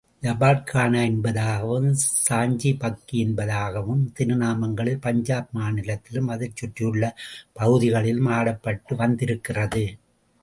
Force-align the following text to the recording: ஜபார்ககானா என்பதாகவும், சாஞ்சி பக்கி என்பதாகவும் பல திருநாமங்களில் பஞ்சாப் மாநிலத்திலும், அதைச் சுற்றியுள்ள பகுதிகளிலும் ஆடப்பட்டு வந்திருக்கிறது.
ஜபார்ககானா 0.23 1.01
என்பதாகவும், 1.07 1.89
சாஞ்சி 2.23 2.71
பக்கி 2.79 3.17
என்பதாகவும் 3.25 4.01
பல 4.01 4.13
திருநாமங்களில் 4.19 4.99
பஞ்சாப் 4.99 5.51
மாநிலத்திலும், 5.51 6.27
அதைச் 6.27 6.55
சுற்றியுள்ள 6.55 7.03
பகுதிகளிலும் 7.53 8.31
ஆடப்பட்டு 8.31 8.95
வந்திருக்கிறது. 8.95 9.85